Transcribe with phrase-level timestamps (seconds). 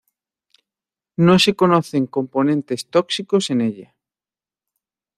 [1.25, 3.95] No se conocen componentes tóxicos en ella.